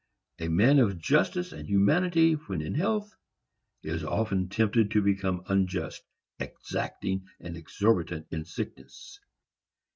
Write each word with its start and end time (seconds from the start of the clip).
A 0.39 0.47
man 0.47 0.79
of 0.79 0.97
justice 0.97 1.51
and 1.51 1.69
humanity 1.69 2.33
when 2.33 2.59
in 2.63 2.73
health, 2.73 3.15
is 3.83 4.03
often 4.03 4.49
tempted 4.49 4.89
to 4.89 5.01
become 5.03 5.43
unjust, 5.47 6.01
exacting 6.39 7.27
and 7.39 7.55
exorbitant, 7.55 8.25
in 8.31 8.43
sickness. 8.43 9.19